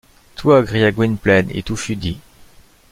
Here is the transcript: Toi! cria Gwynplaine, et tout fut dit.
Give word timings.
Toi! 0.35 0.63
cria 0.65 0.91
Gwynplaine, 0.91 1.51
et 1.51 1.61
tout 1.61 1.75
fut 1.75 1.95
dit. 1.95 2.17